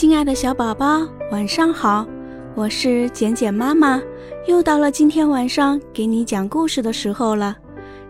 [0.00, 2.06] 亲爱的小宝宝，晚上好！
[2.54, 4.00] 我是简简妈妈，
[4.46, 7.54] 又到了今天晚上给你讲故事的时候了。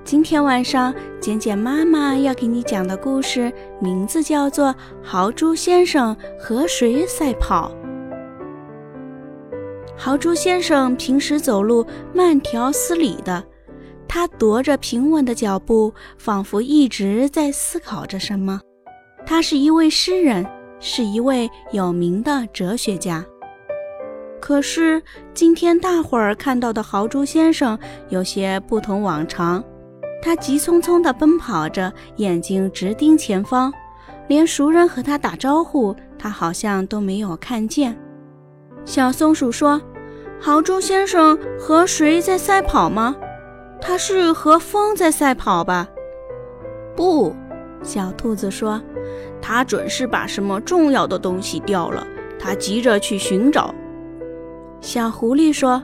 [0.05, 4.69] 今天晚上，简简妈妈要给你讲的故事名字叫做
[5.03, 7.73] 《豪猪先生和谁赛跑》。
[9.99, 11.85] 豪猪先生平时走路
[12.15, 13.43] 慢条斯理的，
[14.07, 18.61] 他踱着平稳的脚步，仿佛一直在思考着什么。
[19.27, 20.47] 他是一位诗人，
[20.81, 23.25] 是一位有名的哲学家。
[24.41, 25.01] 可是
[25.35, 29.63] 今天大伙儿看到的豪猪先生有些不同往常，
[30.23, 33.73] 他急匆匆地奔跑着，眼睛直盯前方，
[34.29, 37.97] 连熟人和他打招呼，他好像都没有看见。
[38.87, 39.81] 小松鼠说
[40.41, 43.15] ：“豪猪先生和谁在赛跑吗？
[43.79, 45.87] 他是和风在赛跑吧？”
[46.97, 47.37] 不，
[47.83, 48.81] 小兔子说。
[49.43, 52.07] 它准是把什么重要的东西掉了，
[52.39, 53.75] 它急着去寻找。
[54.83, 55.83] 小狐狸说：“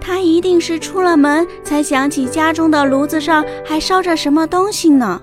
[0.00, 5.20] 它一定是出了门才想起家中的炉子上还烧着什么东西呢。”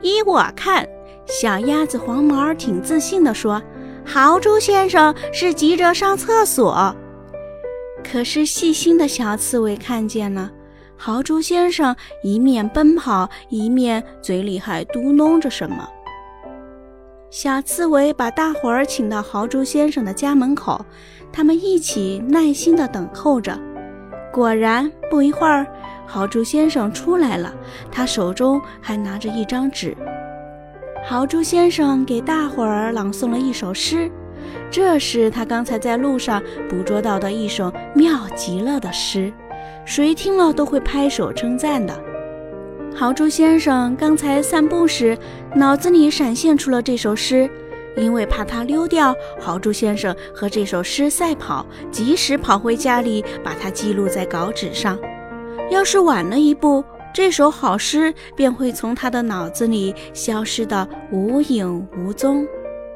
[0.00, 0.88] 依我看，
[1.26, 3.62] 小鸭子黄毛挺自信地说
[4.04, 6.96] ：“豪猪先生是急着上厕所。”
[8.02, 10.50] 可是细心的小刺猬看见了，
[11.02, 15.88] 豪猪先生一面奔跑，一面嘴里还嘟哝着什么。
[17.30, 20.84] 小刺猬把大伙儿请到豪猪先生的家门口，
[21.32, 23.58] 他们一起耐心地等候着。
[24.30, 25.66] 果然，不一会儿，
[26.06, 27.54] 豪猪先生出来了，
[27.90, 29.96] 他手中还拿着一张纸。
[31.02, 34.12] 豪猪先生给大伙儿朗诵了一首诗，
[34.70, 39.32] 这是他刚才在路上捕捉到的一首妙极了的诗，
[39.84, 41.98] 谁听了都会拍手称赞的。
[42.94, 45.16] 豪猪先生刚才散步时，
[45.54, 47.48] 脑子里闪现出了这首诗。
[47.96, 54.96] 因为怕它溜掉，豪猪先生和这首诗赛跑，及时跑回家里，把它记录在稿纸上。
[55.70, 62.46] 要是晚了一步，这首好诗便会从他的脑子里消失得无影无踪。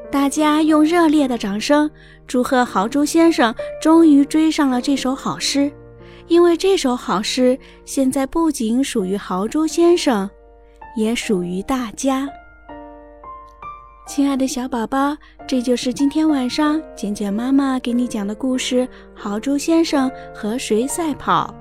[0.09, 1.91] 大家用热烈的掌声
[2.25, 5.69] 祝贺豪猪先生终于追上了这首好诗。
[6.27, 10.29] 因为这首好诗现在不仅属于豪猪先生，
[10.95, 12.27] 也属于大家。
[14.07, 15.15] 亲爱的小宝宝，
[15.47, 18.81] 这就是今天晚上简简妈妈给你讲的故事
[19.15, 21.53] 《豪猪先生和谁赛跑》。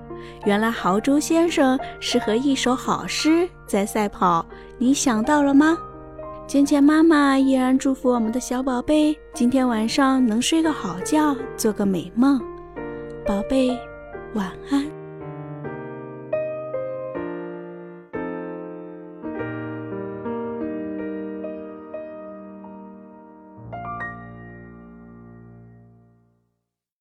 [0.46, 4.44] 原来豪猪先生是和一首好诗在赛跑，
[4.78, 5.76] 你想到了吗？
[6.46, 12.38] 简简妈妈依然祝福我们的小宝贝今天晚上能睡个好觉，做个美梦，
[13.26, 13.78] 宝贝。
[14.34, 15.03] 晚安。